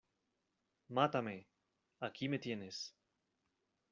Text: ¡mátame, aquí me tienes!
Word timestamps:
¡mátame, 0.95 1.47
aquí 1.99 2.27
me 2.27 2.39
tienes! 2.39 2.95